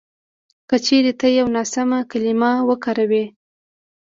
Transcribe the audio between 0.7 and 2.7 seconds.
چېرې ته یوه ناسمه کلیمه